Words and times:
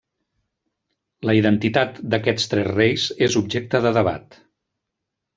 La 1.29 1.35
identitat 1.39 1.99
d'aquests 2.13 2.49
tres 2.53 2.69
reis 2.69 3.05
és 3.27 3.35
objecte 3.43 3.83
de 3.87 3.91
debat. 3.99 4.39